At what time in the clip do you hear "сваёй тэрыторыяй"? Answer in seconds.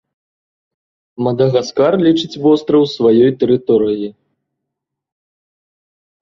2.95-4.11